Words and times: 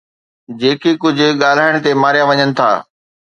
جيڪي 0.59 0.91
ڪجهه 1.03 1.37
ڳالهائڻ 1.41 1.73
تي 1.83 1.91
ماريا 2.01 2.23
وڃن 2.29 2.49
ٿا 2.57 2.69